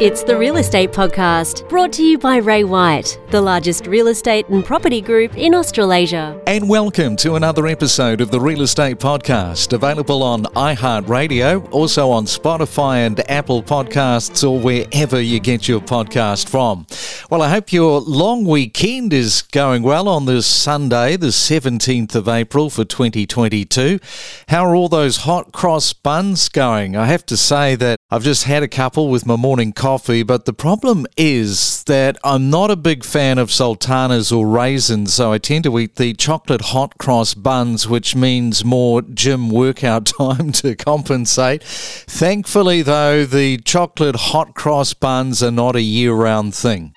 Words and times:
It's 0.00 0.22
the 0.22 0.38
Real 0.38 0.58
Estate 0.58 0.92
Podcast, 0.92 1.68
brought 1.68 1.92
to 1.94 2.04
you 2.04 2.18
by 2.18 2.36
Ray 2.36 2.62
White, 2.62 3.18
the 3.30 3.40
largest 3.40 3.88
real 3.88 4.06
estate 4.06 4.48
and 4.48 4.64
property 4.64 5.00
group 5.00 5.36
in 5.36 5.56
Australasia. 5.56 6.40
And 6.46 6.68
welcome 6.68 7.16
to 7.16 7.34
another 7.34 7.66
episode 7.66 8.20
of 8.20 8.30
the 8.30 8.38
Real 8.38 8.62
Estate 8.62 9.00
Podcast, 9.00 9.72
available 9.72 10.22
on 10.22 10.44
iHeartRadio, 10.44 11.68
also 11.72 12.10
on 12.10 12.26
Spotify 12.26 13.06
and 13.08 13.28
Apple 13.28 13.60
Podcasts, 13.60 14.48
or 14.48 14.60
wherever 14.60 15.20
you 15.20 15.40
get 15.40 15.66
your 15.66 15.80
podcast 15.80 16.48
from. 16.48 16.86
Well, 17.28 17.42
I 17.42 17.48
hope 17.48 17.72
your 17.72 18.00
long 18.00 18.44
weekend 18.44 19.12
is 19.12 19.42
going 19.42 19.82
well 19.82 20.08
on 20.08 20.26
this 20.26 20.46
Sunday, 20.46 21.16
the 21.16 21.32
17th 21.32 22.14
of 22.14 22.28
April 22.28 22.70
for 22.70 22.84
2022. 22.84 23.98
How 24.46 24.64
are 24.64 24.76
all 24.76 24.88
those 24.88 25.16
hot 25.16 25.50
cross 25.50 25.92
buns 25.92 26.48
going? 26.48 26.94
I 26.94 27.06
have 27.06 27.26
to 27.26 27.36
say 27.36 27.74
that 27.74 27.97
I've 28.10 28.22
just 28.22 28.44
had 28.44 28.62
a 28.62 28.68
couple 28.68 29.10
with 29.10 29.26
my 29.26 29.36
morning 29.36 29.74
coffee, 29.74 30.22
but 30.22 30.46
the 30.46 30.54
problem 30.54 31.06
is 31.18 31.84
that 31.84 32.16
I'm 32.24 32.48
not 32.48 32.70
a 32.70 32.76
big 32.76 33.04
fan 33.04 33.36
of 33.36 33.52
sultanas 33.52 34.32
or 34.32 34.48
raisins, 34.48 35.12
so 35.12 35.30
I 35.30 35.36
tend 35.36 35.64
to 35.64 35.78
eat 35.78 35.96
the 35.96 36.14
chocolate 36.14 36.62
hot 36.62 36.96
cross 36.96 37.34
buns, 37.34 37.86
which 37.86 38.16
means 38.16 38.64
more 38.64 39.02
gym 39.02 39.50
workout 39.50 40.06
time 40.18 40.52
to 40.52 40.74
compensate. 40.74 41.62
Thankfully, 41.62 42.80
though, 42.80 43.26
the 43.26 43.58
chocolate 43.58 44.16
hot 44.16 44.54
cross 44.54 44.94
buns 44.94 45.42
are 45.42 45.50
not 45.50 45.76
a 45.76 45.82
year 45.82 46.14
round 46.14 46.54
thing. 46.54 46.94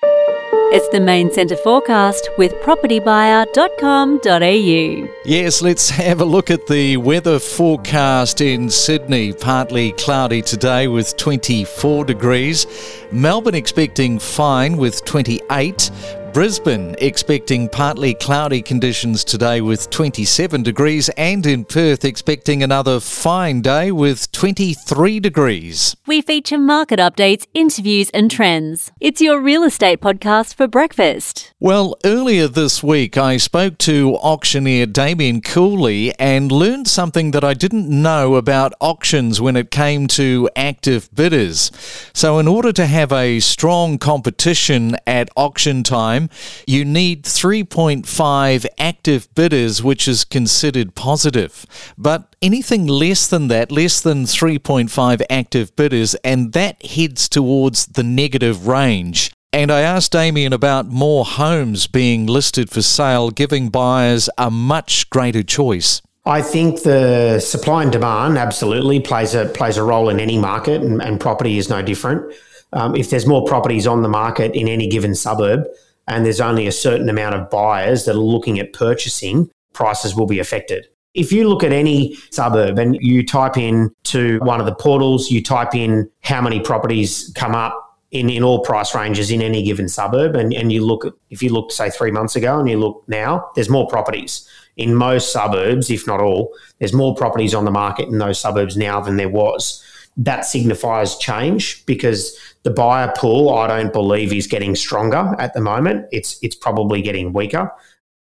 It's 0.74 0.88
the 0.88 1.00
main 1.00 1.30
centre 1.30 1.56
forecast 1.56 2.30
with 2.38 2.54
propertybuyer.com.au. 2.62 5.08
Yes, 5.26 5.60
let's 5.60 5.90
have 5.90 6.22
a 6.22 6.24
look 6.24 6.50
at 6.50 6.66
the 6.66 6.96
weather 6.96 7.38
forecast 7.38 8.40
in 8.40 8.70
Sydney. 8.70 9.34
Partly 9.34 9.92
cloudy 9.92 10.40
today 10.40 10.88
with 10.88 11.14
24 11.18 12.06
degrees. 12.06 12.66
Melbourne 13.12 13.54
expecting 13.54 14.18
fine 14.18 14.78
with 14.78 15.04
28. 15.04 15.90
Brisbane 16.32 16.96
expecting 16.98 17.68
partly 17.68 18.14
cloudy 18.14 18.62
conditions 18.62 19.22
today 19.22 19.60
with 19.60 19.90
27 19.90 20.62
degrees, 20.62 21.10
and 21.10 21.44
in 21.44 21.62
Perth 21.62 22.06
expecting 22.06 22.62
another 22.62 23.00
fine 23.00 23.60
day 23.60 23.92
with 23.92 24.32
23 24.32 25.20
degrees. 25.20 25.94
We 26.06 26.22
feature 26.22 26.56
market 26.56 26.98
updates, 26.98 27.46
interviews, 27.52 28.08
and 28.14 28.30
trends. 28.30 28.92
It's 28.98 29.20
your 29.20 29.42
real 29.42 29.62
estate 29.62 30.00
podcast 30.00 30.54
for 30.54 30.66
breakfast. 30.66 31.52
Well, 31.60 31.96
earlier 32.02 32.48
this 32.48 32.82
week 32.82 33.18
I 33.18 33.36
spoke 33.36 33.76
to 33.78 34.16
auctioneer 34.16 34.86
Damien 34.86 35.42
Cooley 35.42 36.18
and 36.18 36.50
learned 36.50 36.88
something 36.88 37.32
that 37.32 37.44
I 37.44 37.52
didn't 37.52 37.90
know 37.90 38.36
about 38.36 38.72
auctions 38.80 39.38
when 39.38 39.54
it 39.54 39.70
came 39.70 40.06
to 40.08 40.48
active 40.56 41.14
bidders. 41.14 41.70
So, 42.14 42.38
in 42.38 42.48
order 42.48 42.72
to 42.72 42.86
have 42.86 43.12
a 43.12 43.40
strong 43.40 43.98
competition 43.98 44.96
at 45.06 45.28
auction 45.36 45.82
time, 45.82 46.21
you 46.66 46.84
need 46.84 47.24
3.5 47.24 48.66
active 48.78 49.34
bidders, 49.34 49.82
which 49.82 50.06
is 50.06 50.24
considered 50.24 50.94
positive. 50.94 51.66
But 51.96 52.34
anything 52.42 52.86
less 52.86 53.26
than 53.26 53.48
that, 53.48 53.72
less 53.72 54.00
than 54.00 54.24
3.5 54.24 55.22
active 55.30 55.74
bidders, 55.76 56.14
and 56.16 56.52
that 56.52 56.84
heads 56.84 57.28
towards 57.28 57.86
the 57.86 58.02
negative 58.02 58.66
range. 58.66 59.32
And 59.54 59.70
I 59.70 59.82
asked 59.82 60.12
Damien 60.12 60.54
about 60.54 60.86
more 60.86 61.26
homes 61.26 61.86
being 61.86 62.26
listed 62.26 62.70
for 62.70 62.80
sale, 62.80 63.30
giving 63.30 63.68
buyers 63.68 64.30
a 64.38 64.50
much 64.50 65.10
greater 65.10 65.42
choice. 65.42 66.00
I 66.24 66.40
think 66.40 66.84
the 66.84 67.40
supply 67.40 67.82
and 67.82 67.92
demand 67.92 68.38
absolutely 68.38 69.00
plays 69.00 69.34
a 69.34 69.46
plays 69.46 69.76
a 69.76 69.82
role 69.82 70.08
in 70.08 70.20
any 70.20 70.38
market, 70.38 70.80
and, 70.80 71.02
and 71.02 71.20
property 71.20 71.58
is 71.58 71.68
no 71.68 71.82
different. 71.82 72.32
Um, 72.72 72.96
if 72.96 73.10
there's 73.10 73.26
more 73.26 73.44
properties 73.44 73.86
on 73.86 74.02
the 74.02 74.08
market 74.08 74.54
in 74.54 74.68
any 74.68 74.88
given 74.88 75.14
suburb, 75.14 75.66
and 76.08 76.24
there's 76.24 76.40
only 76.40 76.66
a 76.66 76.72
certain 76.72 77.08
amount 77.08 77.34
of 77.34 77.50
buyers 77.50 78.04
that 78.04 78.12
are 78.12 78.18
looking 78.18 78.58
at 78.58 78.72
purchasing, 78.72 79.50
prices 79.72 80.14
will 80.14 80.26
be 80.26 80.38
affected. 80.38 80.86
If 81.14 81.30
you 81.30 81.48
look 81.48 81.62
at 81.62 81.72
any 81.72 82.16
suburb 82.30 82.78
and 82.78 82.96
you 83.00 83.24
type 83.26 83.56
in 83.56 83.90
to 84.04 84.38
one 84.40 84.60
of 84.60 84.66
the 84.66 84.74
portals, 84.74 85.30
you 85.30 85.42
type 85.42 85.74
in 85.74 86.10
how 86.22 86.40
many 86.40 86.60
properties 86.60 87.30
come 87.34 87.54
up 87.54 87.78
in, 88.12 88.30
in 88.30 88.42
all 88.42 88.60
price 88.60 88.94
ranges 88.94 89.30
in 89.30 89.42
any 89.42 89.62
given 89.62 89.88
suburb, 89.88 90.36
and, 90.36 90.52
and 90.54 90.70
you 90.72 90.84
look 90.84 91.04
at, 91.04 91.12
if 91.30 91.42
you 91.42 91.50
looked, 91.50 91.72
say, 91.72 91.90
three 91.90 92.10
months 92.10 92.36
ago 92.36 92.58
and 92.58 92.68
you 92.68 92.78
look 92.78 93.02
now, 93.08 93.50
there's 93.54 93.70
more 93.70 93.88
properties. 93.88 94.48
In 94.76 94.94
most 94.94 95.32
suburbs, 95.32 95.90
if 95.90 96.06
not 96.06 96.20
all, 96.20 96.54
there's 96.78 96.92
more 96.94 97.14
properties 97.14 97.54
on 97.54 97.64
the 97.64 97.70
market 97.70 98.08
in 98.08 98.18
those 98.18 98.40
suburbs 98.40 98.76
now 98.76 99.00
than 99.00 99.16
there 99.16 99.28
was. 99.28 99.82
That 100.16 100.44
signifies 100.44 101.16
change 101.16 101.84
because 101.86 102.36
the 102.64 102.70
buyer 102.70 103.12
pool, 103.16 103.50
I 103.50 103.66
don't 103.66 103.92
believe, 103.92 104.32
is 104.32 104.46
getting 104.46 104.76
stronger 104.76 105.34
at 105.38 105.54
the 105.54 105.60
moment. 105.60 106.06
It's 106.12 106.38
it's 106.42 106.54
probably 106.54 107.02
getting 107.02 107.32
weaker. 107.32 107.72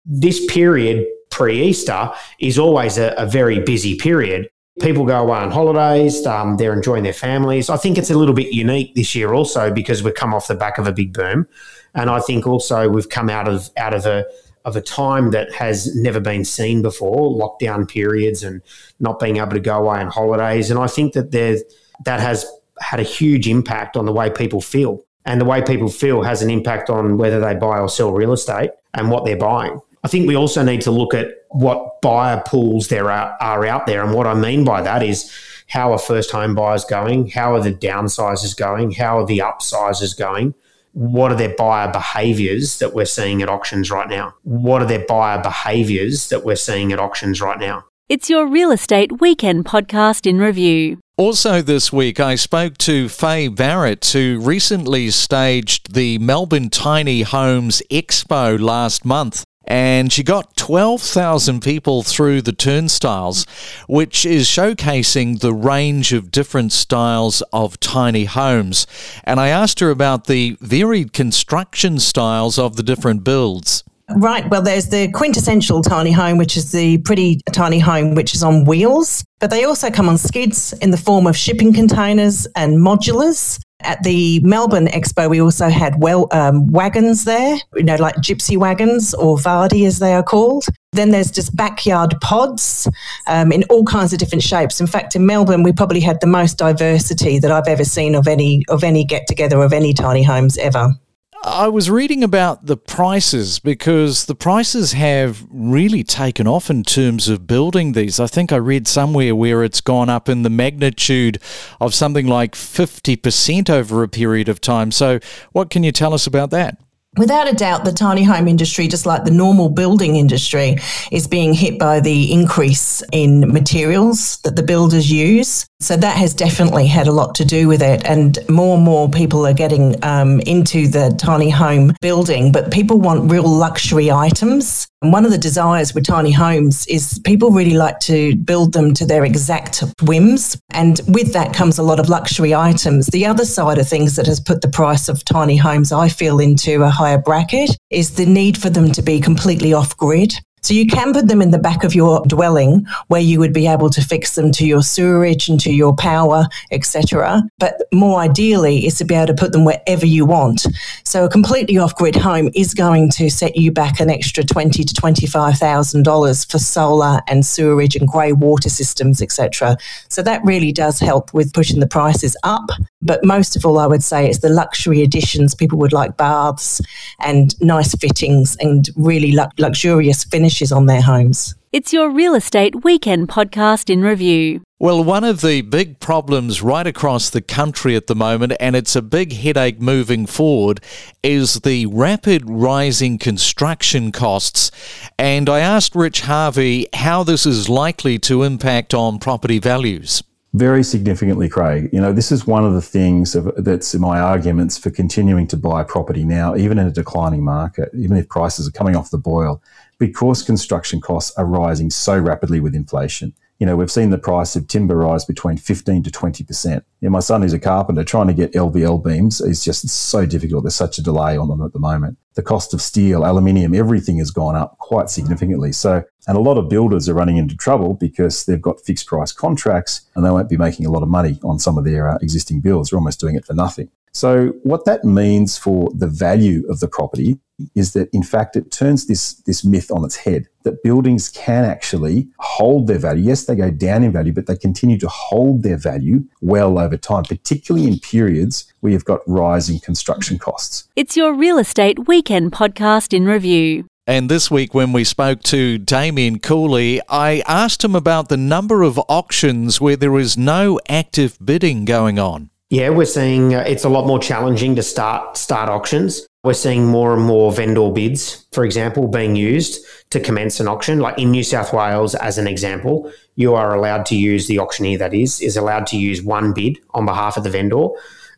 This 0.06 0.46
period 0.48 1.06
pre 1.30 1.62
Easter 1.62 2.12
is 2.40 2.58
always 2.58 2.98
a, 2.98 3.14
a, 3.18 3.26
very 3.26 3.60
busy 3.60 3.96
period. 3.96 4.50
People 4.80 5.06
go 5.06 5.20
away 5.20 5.40
on 5.40 5.52
holidays. 5.52 6.26
Um, 6.26 6.58
they're 6.58 6.74
enjoying 6.74 7.04
their 7.04 7.14
families. 7.14 7.70
I 7.70 7.78
think 7.78 7.98
it's 7.98 8.12
a 8.12 8.18
little 8.18 8.36
bit 8.36 8.54
unique 8.54 8.96
this 8.96 9.16
year 9.16 9.34
also 9.34 9.72
because 9.72 10.04
we've 10.04 10.14
come 10.14 10.34
off 10.34 10.48
the 10.48 10.56
back 10.56 10.78
of 10.78 10.88
a 10.88 10.94
big 10.94 11.14
boom, 11.14 11.48
and 11.94 12.10
I 12.10 12.20
think 12.20 12.46
also 12.46 12.90
we've 12.90 13.10
come 13.10 13.30
out 13.30 13.48
of 13.48 13.70
out 13.78 13.94
of 13.94 14.06
a 14.06 14.26
of 14.68 14.76
a 14.76 14.82
time 14.82 15.32
that 15.32 15.50
has 15.54 15.96
never 15.96 16.20
been 16.20 16.44
seen 16.44 16.82
before, 16.82 17.32
lockdown 17.32 17.88
periods 17.88 18.44
and 18.44 18.62
not 19.00 19.18
being 19.18 19.38
able 19.38 19.52
to 19.52 19.62
go 19.62 19.78
away 19.78 20.00
on 20.00 20.08
holidays. 20.08 20.70
And 20.70 20.78
I 20.78 20.88
think 20.88 21.14
that 21.14 21.32
there 21.32 21.58
that 22.04 22.20
has 22.20 22.46
had 22.82 23.00
a 23.00 23.04
huge 23.04 23.48
impact 23.48 23.96
on 23.96 24.06
the 24.06 24.12
way 24.12 24.30
people 24.30 24.60
feel. 24.60 25.04
And 25.26 25.40
the 25.40 25.46
way 25.46 25.62
people 25.62 25.90
feel 25.90 26.22
has 26.22 26.42
an 26.42 26.50
impact 26.50 26.90
on 26.90 27.18
whether 27.18 27.40
they 27.40 27.56
buy 27.56 27.80
or 27.80 27.88
sell 27.88 28.12
real 28.12 28.34
estate 28.34 28.72
and 28.94 29.10
what 29.10 29.24
they're 29.24 29.38
buying. 29.38 29.80
I 30.04 30.10
think 30.10 30.28
we 30.28 30.36
also 30.36 30.64
need 30.64 30.82
to 30.82 30.92
look 30.92 31.14
at 31.14 31.28
what 31.50 32.02
buyer 32.02 32.44
pools 32.46 32.90
there 32.90 33.10
are, 33.10 33.38
are 33.40 33.66
out 33.66 33.88
there. 33.88 34.04
And 34.04 34.14
what 34.14 34.28
I 34.28 34.34
mean 34.34 34.66
by 34.66 34.82
that 34.82 35.02
is 35.02 35.32
how 35.68 35.94
are 35.94 35.98
first 35.98 36.32
home 36.32 36.56
buyers 36.56 36.84
going? 36.84 37.30
How 37.30 37.56
are 37.56 37.62
the 37.62 37.74
downsizes 37.74 38.56
going? 38.56 38.92
How 38.92 39.20
are 39.20 39.26
the 39.26 39.40
upsizes 39.40 40.18
going? 40.18 40.54
What 40.98 41.32
are 41.32 41.36
their 41.36 41.54
buyer 41.54 41.92
behaviors 41.92 42.80
that 42.80 42.96
we're 42.96 43.06
seeing 43.06 43.44
at 43.44 43.50
auctions 43.50 43.92
right 43.92 44.10
now? 44.10 44.34
What 44.42 44.82
are 44.82 44.88
their 44.88 45.06
buyer 45.06 45.40
behaviors 45.40 46.30
that 46.30 46.44
we're 46.44 46.56
seeing 46.56 46.92
at 46.92 46.98
auctions 46.98 47.40
right 47.40 47.60
now? 47.60 47.86
It's 48.10 48.32
your 48.32 48.48
real 48.48 48.72
estate 48.72 49.22
weekend 49.22 49.66
podcast 49.66 50.26
in 50.26 50.40
review. 50.40 50.98
Also, 51.16 51.62
this 51.62 51.94
week, 51.94 52.20
I 52.20 52.34
spoke 52.34 52.80
to 52.80 53.10
Faye 53.10 53.48
Barrett, 53.48 54.08
who 54.08 54.40
recently 54.42 55.12
staged 55.12 55.94
the 55.94 56.18
Melbourne 56.18 56.72
Tiny 56.72 57.22
Homes 57.22 57.84
Expo 57.92 58.60
last 58.60 59.06
month. 59.06 59.44
And 59.68 60.12
she 60.14 60.24
got 60.24 60.56
12,000 60.56 61.62
people 61.62 62.02
through 62.02 62.42
the 62.42 62.54
turnstiles, 62.54 63.46
which 63.88 64.26
is 64.26 64.48
showcasing 64.48 65.42
the 65.42 65.54
range 65.54 66.14
of 66.14 66.32
different 66.32 66.72
styles 66.72 67.42
of 67.52 67.80
tiny 67.80 68.26
homes. 68.26 68.88
And 69.26 69.40
I 69.40 69.50
asked 69.50 69.82
her 69.82 69.90
about 69.90 70.26
the 70.26 70.58
varied 70.62 71.12
construction 71.12 72.00
styles 72.00 72.58
of 72.58 72.78
the 72.78 72.84
different 72.84 73.26
builds. 73.26 73.84
Right. 74.16 74.50
Well, 74.50 74.62
there's 74.62 74.88
the 74.88 75.12
quintessential 75.12 75.82
tiny 75.82 76.14
home, 76.14 76.38
which 76.38 76.56
is 76.56 76.72
the 76.72 77.00
pretty 77.00 77.42
tiny 77.52 77.80
home, 77.80 78.16
which 78.16 78.34
is 78.34 78.42
on 78.42 78.64
wheels. 78.64 79.26
But 79.40 79.50
they 79.50 79.66
also 79.66 79.92
come 79.92 80.08
on 80.08 80.18
skids 80.18 80.72
in 80.82 80.92
the 80.92 80.98
form 80.98 81.28
of 81.28 81.36
shipping 81.36 81.74
containers 81.74 82.48
and 82.56 82.78
modulars. 82.78 83.60
At 83.82 84.02
the 84.04 84.40
Melbourne 84.40 84.88
Expo, 84.88 85.30
we 85.30 85.40
also 85.40 85.70
had 85.70 86.02
well 86.02 86.28
um, 86.32 86.72
wagons 86.72 87.26
there, 87.26 87.58
you 87.76 87.84
know, 87.84 87.96
like 87.96 88.16
gypsy 88.16 88.58
wagons 88.58 89.14
or 89.14 89.38
Vardy 89.38 89.86
as 89.86 90.00
they 90.00 90.14
are 90.14 90.24
called. 90.24 90.66
Then 90.94 91.12
there's 91.12 91.30
just 91.30 91.56
backyard 91.56 92.16
pods 92.22 92.88
um, 93.28 93.52
in 93.52 93.64
all 93.70 93.84
kinds 93.84 94.14
of 94.14 94.20
different 94.20 94.44
shapes. 94.44 94.82
In 94.82 94.88
fact, 94.88 95.16
in 95.16 95.28
Melbourne, 95.28 95.62
we 95.62 95.72
probably 95.72 96.00
had 96.00 96.20
the 96.22 96.28
most 96.28 96.58
diversity 96.58 97.38
that 97.38 97.52
I've 97.52 97.68
ever 97.68 97.84
seen 97.84 98.16
of 98.16 98.28
any 98.28 98.64
of 98.70 98.84
any 98.84 99.06
get 99.06 99.28
together 99.28 99.62
of 99.62 99.74
any 99.74 99.94
tiny 99.94 100.24
homes 100.24 100.58
ever. 100.58 100.96
I 101.44 101.68
was 101.68 101.90
reading 101.90 102.24
about 102.24 102.66
the 102.66 102.78
prices 102.78 103.60
because 103.60 104.26
the 104.26 104.36
prices 104.36 104.94
have 104.94 105.46
really 105.50 106.04
taken 106.04 106.48
off 106.48 106.70
in 106.70 106.84
terms 106.84 107.30
of 107.30 107.48
building 107.48 107.92
these. 107.92 108.20
I 108.20 108.28
think 108.28 108.52
I 108.52 108.58
read 108.58 108.88
somewhere 108.88 109.36
where 109.36 109.64
it's 109.64 109.82
gone 109.82 110.10
up 110.10 110.28
in 110.28 110.42
the 110.42 110.50
magnitude 110.50 111.40
of 111.80 111.94
something 111.94 112.28
like 112.28 112.54
50% 112.54 113.70
over 113.70 114.04
a 114.04 114.08
period 114.08 114.50
of 114.50 114.60
time. 114.60 114.92
So, 114.92 115.20
what 115.52 115.70
can 115.70 115.84
you 115.84 115.92
tell 115.92 116.14
us 116.14 116.28
about 116.28 116.50
that? 116.52 116.80
Without 117.18 117.50
a 117.50 117.54
doubt, 117.54 117.84
the 117.84 117.92
tiny 117.92 118.24
home 118.24 118.48
industry, 118.48 118.88
just 118.88 119.06
like 119.06 119.24
the 119.24 119.32
normal 119.32 119.70
building 119.70 120.16
industry, 120.16 120.78
is 121.12 121.28
being 121.28 121.54
hit 121.54 121.80
by 121.80 122.00
the 122.00 122.32
increase 122.32 123.02
in 123.12 123.52
materials 123.52 124.38
that 124.44 124.56
the 124.56 124.64
builders 124.64 125.12
use. 125.12 125.66
So 125.80 125.96
that 125.98 126.18
has 126.18 126.34
definitely 126.34 126.88
had 126.88 127.08
a 127.08 127.12
lot 127.12 127.36
to 127.36 127.46
do 127.46 127.68
with 127.68 127.82
it. 127.82 128.06
And 128.06 128.38
more 128.50 128.76
and 128.76 128.84
more 128.84 129.10
people 129.10 129.46
are 129.46 129.54
getting 129.54 129.96
um, 130.04 130.40
into 130.42 130.88
the 130.88 131.14
tiny 131.18 131.50
home 131.50 131.94
building, 132.02 132.52
but 132.52 132.72
people 132.72 133.00
want 133.00 133.32
real 133.32 133.48
luxury 133.48 134.12
items. 134.12 134.88
And 135.04 135.14
one 135.14 135.26
of 135.26 135.32
the 135.32 135.38
desires 135.38 135.94
with 135.94 136.08
tiny 136.08 136.32
homes 136.32 136.88
is 136.88 137.20
people 137.24 137.52
really 137.52 137.76
like 137.76 138.00
to 138.02 138.36
build 138.38 138.74
them 138.74 138.96
to 138.96 139.06
their 139.06 139.26
exact 139.26 139.84
whims. 140.02 140.60
And 140.72 141.00
with 141.08 141.34
that 141.34 141.54
comes 141.54 141.78
a 141.78 141.84
lot 141.84 142.00
of 142.00 142.10
luxury 142.10 142.56
items. 142.56 143.06
The 143.08 143.28
other 143.28 143.46
side 143.46 143.78
of 143.78 143.88
things 143.88 144.16
that 144.16 144.26
has 144.26 144.40
put 144.40 144.62
the 144.62 144.70
price 144.70 145.08
of 145.08 145.24
tiny 145.24 145.56
homes, 145.56 145.92
I 145.92 146.10
feel, 146.10 146.40
into 146.40 146.82
a 146.82 146.90
higher 146.90 147.20
bracket 147.20 147.78
is 147.92 148.16
the 148.16 148.26
need 148.26 148.58
for 148.58 148.72
them 148.72 148.92
to 148.94 149.04
be 149.04 149.20
completely 149.20 149.72
off 149.72 149.96
grid. 149.98 150.34
So 150.62 150.74
you 150.74 150.88
can 150.88 151.14
put 151.14 151.28
them 151.28 151.42
in 151.42 151.52
the 151.52 151.60
back 151.60 151.84
of 151.84 151.96
your 151.96 152.22
dwelling 152.26 152.86
where 153.08 153.22
you 153.22 153.40
would 153.40 153.54
be 153.54 153.68
able 153.68 153.90
to 153.92 154.02
fix 154.02 154.36
them 154.36 154.52
to 154.54 154.66
your 154.66 154.82
sewerage 154.82 155.48
and 155.48 155.60
to 155.62 155.72
your 155.72 155.96
power, 155.96 156.46
etc. 156.72 157.44
But 157.60 157.82
more 157.94 158.20
ideally 158.20 158.86
is 158.86 158.98
to 158.98 159.06
be 159.06 159.16
able 159.16 159.28
to 159.28 159.34
put 159.34 159.52
them 159.52 159.66
wherever 159.66 160.06
you 160.06 160.26
want. 160.26 160.68
So 161.04 161.26
a 161.26 161.30
completely 161.30 161.78
off-grid 161.78 162.16
home 162.16 162.50
is 162.54 162.74
going 162.74 163.12
to 163.12 163.30
set 163.30 163.56
you 163.56 163.72
back 163.72 164.00
an 164.00 164.10
extra 164.10 164.44
twenty 164.44 164.84
to 164.84 164.94
twenty-five 164.94 165.58
thousand 165.58 166.04
dollars 166.04 166.44
for 166.44 166.60
solar 166.60 167.22
and 167.28 167.46
sewerage 167.46 167.96
and 167.96 168.08
grey 168.08 168.34
water 168.34 168.70
systems, 168.70 169.22
etc. 169.22 169.78
So 170.10 170.22
that 170.24 170.44
really 170.44 170.72
does 170.72 171.00
help 171.00 171.34
with 171.34 171.54
pushing 171.54 171.80
the 171.80 171.88
prices 171.88 172.36
up. 172.44 172.70
But 173.08 173.24
most 173.24 173.56
of 173.56 173.66
all, 173.66 173.80
I 173.80 173.88
would 173.88 174.04
say 174.04 174.28
it's 174.28 174.40
the 174.40 174.50
luxury 174.50 175.02
additions. 175.02 175.56
People 175.56 175.80
would 175.80 175.94
like 175.94 176.18
baths 176.18 176.82
and 177.22 177.60
nice 177.62 177.96
fittings 177.96 178.58
and 178.60 178.90
really 178.98 179.32
lu- 179.32 179.50
luxurious 179.58 180.26
finishes 180.26 180.72
on 180.72 180.86
their 180.86 181.02
homes. 181.02 181.56
It's 181.72 181.94
your 181.94 182.10
real 182.10 182.36
estate 182.36 182.84
weekend 182.84 183.30
podcast 183.30 183.90
in 183.90 184.02
review. 184.02 184.62
Well, 184.80 185.04
one 185.04 185.24
of 185.24 185.42
the 185.42 185.62
big 185.62 186.00
problems 186.00 186.62
right 186.62 186.86
across 186.86 187.30
the 187.30 187.42
country 187.42 187.96
at 187.96 188.08
the 188.08 188.16
moment, 188.16 188.54
and 188.60 188.76
it's 188.76 188.96
a 188.96 189.02
big 189.02 189.34
headache 189.34 189.82
moving 189.82 190.26
forward, 190.26 190.82
is 191.24 191.56
the 191.62 191.86
rapid 191.88 192.44
rising 192.50 193.18
construction 193.18 194.12
costs. 194.12 194.72
And 195.18 195.50
I 195.50 195.60
asked 195.60 195.96
Rich 195.96 196.22
Harvey 196.22 196.88
how 196.94 197.24
this 197.24 197.46
is 197.46 197.70
likely 197.70 198.20
to 198.20 198.44
impact 198.44 198.94
on 198.94 199.20
property 199.20 199.60
values. 199.60 200.24
Very 200.58 200.84
significantly, 200.84 201.48
Craig. 201.48 201.88
You 201.94 202.02
know, 202.02 202.12
this 202.12 202.32
is 202.32 202.48
one 202.48 202.66
of 202.66 202.74
the 202.74 202.82
things 202.82 203.36
of, 203.36 203.52
that's 203.58 203.94
my 203.94 204.20
arguments 204.20 204.76
for 204.76 204.90
continuing 204.90 205.46
to 205.50 205.58
buy 205.58 205.84
property 205.84 206.26
now, 206.26 206.56
even 206.56 206.80
in 206.80 206.88
a 206.88 206.92
declining 206.92 207.44
market, 207.44 207.92
even 207.94 208.18
if 208.18 208.28
prices 208.28 208.68
are 208.68 208.72
coming 208.72 208.96
off 208.96 209.12
the 209.12 209.20
boil 209.20 209.62
because 210.00 210.42
construction 210.42 211.00
costs 211.00 211.36
are 211.38 211.46
rising 211.46 211.92
so 211.92 212.18
rapidly 212.18 212.60
with 212.60 212.74
inflation. 212.74 213.34
You 213.60 213.66
know, 213.66 213.76
we've 213.76 213.92
seen 213.92 214.12
the 214.12 214.20
price 214.20 214.56
of 214.56 214.68
timber 214.68 214.98
rise 214.98 215.26
between 215.26 215.58
15 215.58 216.04
to 216.04 216.12
20%. 216.12 216.76
You 216.76 216.82
know, 217.02 217.10
my 217.10 217.20
son, 217.20 217.42
who's 217.42 217.54
a 217.54 217.60
carpenter, 217.60 218.04
trying 218.04 218.28
to 218.28 218.34
get 218.34 218.54
LVL 218.54 219.04
beams 219.04 219.42
is 219.42 219.64
just 219.64 219.88
so 219.90 220.28
difficult. 220.28 220.64
There's 220.64 220.76
such 220.76 221.00
a 221.00 221.04
delay 221.04 221.38
on 221.38 221.48
them 221.48 221.64
at 221.64 221.74
the 221.74 221.80
moment. 221.80 222.18
The 222.36 222.44
cost 222.44 222.74
of 222.76 222.84
steel, 222.84 223.26
aluminium, 223.26 223.74
everything 223.74 224.20
has 224.20 224.30
gone 224.30 224.56
up 224.56 224.78
quite 224.78 225.10
significantly. 225.10 225.72
So, 225.72 226.04
and 226.28 226.38
a 226.38 226.42
lot 226.42 226.60
of 226.60 226.70
builders 226.70 227.10
are 227.10 227.16
running 227.16 227.38
into 227.38 227.58
trouble 227.58 227.96
because 227.96 228.46
they've 228.46 228.62
got 228.62 228.82
fixed 228.86 229.08
price 229.08 229.32
contracts 229.32 230.02
and 230.16 230.24
they 230.24 230.30
won't 230.30 230.50
be 230.50 230.58
making 230.58 230.86
a 230.86 230.92
lot 230.92 231.02
of 231.02 231.10
money 231.10 231.40
on 231.44 231.58
some 231.58 231.80
of 231.80 231.84
their 231.84 232.10
uh, 232.10 232.18
existing 232.22 232.62
builds. 232.62 232.92
They're 232.92 233.00
almost 233.00 233.20
doing 233.20 233.36
it 233.36 233.46
for 233.46 233.54
nothing. 233.54 233.90
So, 234.18 234.54
what 234.64 234.86
that 234.86 235.04
means 235.04 235.60
for 235.60 235.92
the 235.94 236.08
value 236.08 236.66
of 236.70 236.80
the 236.80 236.88
property 236.88 237.40
is 237.76 237.94
that, 237.94 238.10
in 238.12 238.24
fact, 238.24 238.56
it 238.56 238.72
turns 238.72 239.06
this, 239.06 239.36
this 239.46 239.64
myth 239.64 239.92
on 239.92 240.04
its 240.04 240.16
head 240.16 240.48
that 240.64 240.82
buildings 240.82 241.30
can 241.30 241.64
actually 241.64 242.28
hold 242.40 242.88
their 242.88 242.98
value. 242.98 243.26
Yes, 243.26 243.46
they 243.46 243.54
go 243.56 243.70
down 243.70 244.04
in 244.04 244.12
value, 244.12 244.34
but 244.34 244.48
they 244.48 244.56
continue 244.56 244.98
to 244.98 245.08
hold 245.08 245.62
their 245.62 245.78
value 245.78 246.24
well 246.42 246.80
over 246.80 246.98
time, 246.98 247.26
particularly 247.26 247.88
in 247.88 248.00
periods 248.00 248.66
where 248.80 248.92
you've 248.92 249.06
got 249.06 249.20
rising 249.28 249.80
construction 249.80 250.40
costs. 250.40 250.90
It's 250.96 251.16
your 251.16 251.32
real 251.32 251.60
estate 251.60 252.08
weekend 252.08 252.54
podcast 252.54 253.14
in 253.14 253.28
review. 253.28 253.86
And 254.08 254.32
this 254.32 254.50
week, 254.50 254.74
when 254.74 254.94
we 254.94 255.04
spoke 255.04 255.44
to 255.44 255.78
Damien 255.78 256.40
Cooley, 256.40 257.02
I 257.08 257.44
asked 257.46 257.84
him 257.84 257.96
about 257.96 258.30
the 258.30 258.38
number 258.38 258.82
of 258.82 259.00
auctions 259.08 259.80
where 259.80 259.96
there 259.96 260.18
is 260.18 260.36
no 260.36 260.80
active 260.90 261.38
bidding 261.40 261.86
going 261.86 262.18
on. 262.18 262.50
Yeah, 262.70 262.90
we're 262.90 263.06
seeing 263.06 263.56
uh, 263.56 263.62
it's 263.62 263.86
a 263.86 263.90
lot 263.90 264.08
more 264.08 264.20
challenging 264.20 264.76
to 264.76 264.84
start 264.84 265.38
start 265.38 265.70
auctions. 265.70 266.28
We're 266.44 266.54
seeing 266.54 266.86
more 266.86 267.14
and 267.14 267.24
more 267.24 267.52
vendor 267.52 267.90
bids, 267.92 268.46
for 268.52 268.66
example, 268.66 269.08
being 269.08 269.36
used 269.38 269.86
to 270.10 270.20
commence 270.20 270.60
an 270.60 270.68
auction. 270.68 271.00
Like 271.00 271.18
in 271.18 271.32
New 271.32 271.44
South 271.44 271.72
Wales, 271.72 272.14
as 272.16 272.38
an 272.38 272.46
example, 272.46 273.12
you 273.36 273.56
are 273.56 273.74
allowed 273.74 274.06
to 274.08 274.18
use 274.18 274.48
the 274.48 274.60
auctioneer 274.60 274.98
that 274.98 275.14
is 275.14 275.40
is 275.40 275.56
allowed 275.56 275.88
to 275.88 275.98
use 275.98 276.22
one 276.22 276.52
bid 276.54 276.78
on 276.94 277.06
behalf 277.06 277.38
of 277.38 277.44
the 277.46 277.50
vendor. 277.50 277.88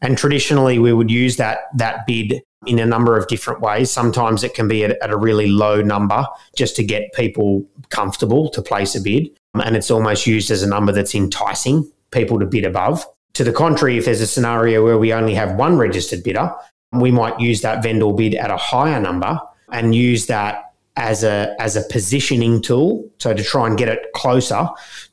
And 0.01 0.17
traditionally, 0.17 0.77
we 0.77 0.93
would 0.93 1.09
use 1.09 1.37
that 1.37 1.61
that 1.75 2.05
bid 2.05 2.43
in 2.67 2.77
a 2.77 2.85
number 2.85 3.17
of 3.17 3.27
different 3.27 3.61
ways. 3.61 3.89
Sometimes 3.89 4.43
it 4.43 4.53
can 4.53 4.67
be 4.67 4.83
at, 4.83 4.91
at 5.01 5.09
a 5.09 5.17
really 5.17 5.47
low 5.47 5.81
number 5.81 6.23
just 6.55 6.75
to 6.75 6.83
get 6.83 7.13
people 7.13 7.65
comfortable 7.89 8.47
to 8.49 8.61
place 8.61 8.93
a 8.93 9.01
bid, 9.01 9.29
and 9.55 9.75
it's 9.75 9.89
almost 9.89 10.27
used 10.27 10.51
as 10.51 10.61
a 10.61 10.67
number 10.67 10.91
that's 10.91 11.15
enticing 11.15 11.91
people 12.11 12.37
to 12.37 12.45
bid 12.45 12.65
above. 12.65 13.07
To 13.33 13.43
the 13.43 13.53
contrary, 13.53 13.97
if 13.97 14.05
there's 14.05 14.21
a 14.21 14.27
scenario 14.27 14.83
where 14.83 14.97
we 14.97 15.13
only 15.13 15.33
have 15.35 15.55
one 15.55 15.77
registered 15.77 16.23
bidder, 16.23 16.53
we 16.91 17.11
might 17.11 17.39
use 17.39 17.61
that 17.61 17.83
vendor 17.83 18.11
bid 18.11 18.35
at 18.35 18.51
a 18.51 18.57
higher 18.57 18.99
number 18.99 19.39
and 19.71 19.93
use 19.93 20.25
that 20.27 20.73
as 20.95 21.23
a 21.23 21.55
as 21.59 21.75
a 21.75 21.83
positioning 21.83 22.61
tool. 22.61 23.07
So 23.19 23.33
to 23.33 23.43
try 23.43 23.67
and 23.67 23.77
get 23.77 23.87
it 23.87 24.11
closer 24.13 24.67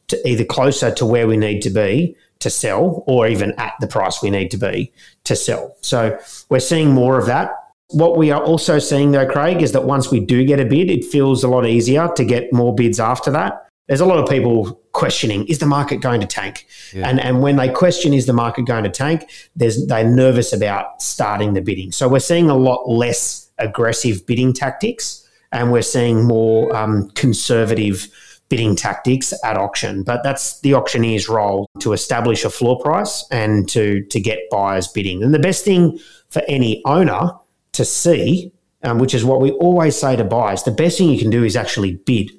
to 0.08 0.28
either 0.28 0.44
closer 0.44 0.90
to 0.94 1.06
where 1.06 1.26
we 1.26 1.36
need 1.36 1.60
to 1.62 1.70
be 1.70 2.16
to 2.38 2.50
sell 2.50 3.04
or 3.06 3.26
even 3.26 3.52
at 3.58 3.74
the 3.80 3.86
price 3.86 4.22
we 4.22 4.30
need 4.30 4.50
to 4.50 4.56
be 4.56 4.92
to 5.24 5.36
sell. 5.36 5.76
So 5.80 6.18
we're 6.48 6.60
seeing 6.60 6.90
more 6.90 7.18
of 7.18 7.26
that. 7.26 7.50
What 7.90 8.16
we 8.16 8.30
are 8.30 8.42
also 8.42 8.78
seeing 8.78 9.12
though, 9.12 9.30
Craig, 9.30 9.62
is 9.62 9.72
that 9.72 9.84
once 9.84 10.10
we 10.10 10.20
do 10.20 10.44
get 10.44 10.60
a 10.60 10.64
bid, 10.64 10.90
it 10.90 11.04
feels 11.04 11.44
a 11.44 11.48
lot 11.48 11.66
easier 11.66 12.08
to 12.16 12.24
get 12.24 12.52
more 12.52 12.74
bids 12.74 12.98
after 12.98 13.30
that 13.32 13.66
there's 13.86 14.00
a 14.00 14.06
lot 14.06 14.18
of 14.18 14.28
people 14.28 14.80
questioning 14.96 15.46
is 15.46 15.58
the 15.58 15.66
market 15.66 16.00
going 16.00 16.20
to 16.20 16.26
tank? 16.26 16.66
Yeah. 16.92 17.08
and 17.08 17.20
and 17.20 17.42
when 17.42 17.56
they 17.56 17.68
question 17.68 18.14
is 18.14 18.26
the 18.26 18.32
market 18.32 18.66
going 18.66 18.84
to 18.84 18.90
tank 18.90 19.28
there's 19.54 19.86
they're 19.86 20.08
nervous 20.08 20.52
about 20.52 21.02
starting 21.02 21.54
the 21.54 21.60
bidding. 21.60 21.92
So 21.92 22.08
we're 22.08 22.28
seeing 22.32 22.48
a 22.50 22.56
lot 22.56 22.88
less 22.88 23.50
aggressive 23.58 24.26
bidding 24.26 24.52
tactics 24.52 25.22
and 25.52 25.70
we're 25.70 25.82
seeing 25.82 26.24
more 26.24 26.74
um, 26.74 27.10
conservative 27.10 28.08
bidding 28.48 28.76
tactics 28.76 29.34
at 29.44 29.56
auction. 29.56 30.02
But 30.02 30.22
that's 30.22 30.60
the 30.60 30.74
auctioneer's 30.74 31.28
role 31.28 31.68
to 31.80 31.92
establish 31.92 32.44
a 32.44 32.50
floor 32.50 32.80
price 32.80 33.24
and 33.30 33.68
to 33.70 34.02
to 34.04 34.20
get 34.20 34.38
buyers 34.50 34.88
bidding. 34.88 35.22
And 35.22 35.34
the 35.34 35.38
best 35.48 35.64
thing 35.64 35.98
for 36.30 36.42
any 36.48 36.82
owner 36.84 37.32
to 37.72 37.84
see 37.84 38.52
um, 38.82 38.98
which 38.98 39.14
is 39.14 39.24
what 39.24 39.40
we 39.40 39.50
always 39.52 39.96
say 39.96 40.16
to 40.16 40.24
buyers 40.24 40.62
the 40.62 40.70
best 40.70 40.98
thing 40.98 41.08
you 41.08 41.18
can 41.18 41.30
do 41.30 41.44
is 41.44 41.56
actually 41.56 41.96
bid 42.06 42.30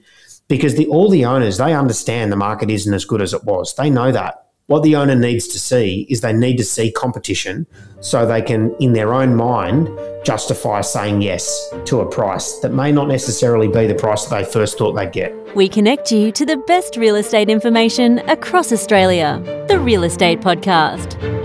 because 0.47 0.75
the, 0.75 0.88
all 0.88 1.09
the 1.09 1.25
owners 1.25 1.57
they 1.57 1.73
understand 1.73 2.31
the 2.31 2.35
market 2.35 2.69
isn't 2.69 2.94
as 2.94 3.05
good 3.05 3.21
as 3.21 3.33
it 3.33 3.44
was. 3.44 3.75
They 3.75 3.89
know 3.89 4.11
that. 4.11 4.44
What 4.67 4.83
the 4.83 4.97
owner 4.97 5.15
needs 5.15 5.47
to 5.47 5.59
see 5.59 6.05
is 6.09 6.19
they 6.19 6.33
need 6.33 6.57
to 6.57 6.63
see 6.65 6.91
competition 6.91 7.65
so 8.01 8.25
they 8.25 8.41
can, 8.41 8.75
in 8.81 8.91
their 8.91 9.13
own 9.13 9.33
mind, 9.33 9.89
justify 10.25 10.81
saying 10.81 11.22
yes 11.22 11.74
to 11.86 12.01
a 12.01 12.05
price 12.05 12.60
that 12.60 12.74
may 12.74 12.91
not 12.91 13.07
necessarily 13.07 13.69
be 13.69 13.88
the 13.88 13.95
price 13.95 14.25
that 14.25 14.38
they 14.38 14.51
first 14.51 14.77
thought 14.77 14.91
they'd 14.91 15.13
get. 15.13 15.33
We 15.55 15.69
connect 15.69 16.12
you 16.12 16.33
to 16.33 16.45
the 16.45 16.57
best 16.67 16.98
real 16.98 17.15
estate 17.15 17.50
information 17.50 18.19
across 18.29 18.74
Australia. 18.74 19.41
The 19.69 19.79
Real 19.79 20.03
Estate 20.03 20.41
Podcast. 20.41 21.37